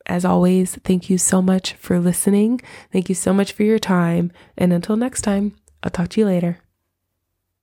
As 0.06 0.24
always, 0.24 0.76
thank 0.84 1.10
you 1.10 1.18
so 1.18 1.42
much 1.42 1.74
for 1.74 2.00
listening. 2.00 2.62
Thank 2.94 3.10
you 3.10 3.16
so 3.16 3.34
much 3.34 3.52
for 3.52 3.64
your 3.64 3.80
time. 3.80 4.32
And 4.56 4.72
until 4.72 4.96
next 4.96 5.22
time, 5.22 5.56
I'll 5.82 5.90
talk 5.90 6.10
to 6.10 6.22
you 6.22 6.28
later. 6.28 6.60